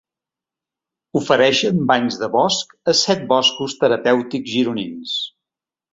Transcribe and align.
Ofereixen 1.19 1.83
banys 1.91 2.17
de 2.23 2.29
bosc 2.37 2.73
a 2.95 2.95
set 3.03 3.23
boscos 3.35 3.79
terapèutics 3.85 4.53
gironins. 4.55 5.17